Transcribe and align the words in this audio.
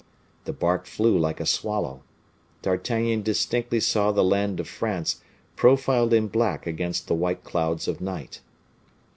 The 0.45 0.51
bark 0.53 0.87
flew 0.87 1.15
like 1.15 1.39
a 1.39 1.45
swallow. 1.45 2.01
D'Artagnan 2.63 3.21
distinctly 3.21 3.79
saw 3.79 4.11
the 4.11 4.23
land 4.23 4.59
of 4.59 4.67
France 4.67 5.21
profiled 5.55 6.11
in 6.11 6.27
black 6.27 6.65
against 6.65 7.07
the 7.07 7.13
white 7.13 7.43
clouds 7.43 7.87
of 7.87 8.01
night. 8.01 8.41